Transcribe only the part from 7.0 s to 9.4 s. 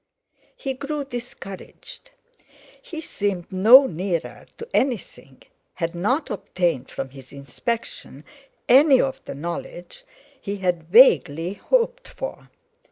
his inspection any of the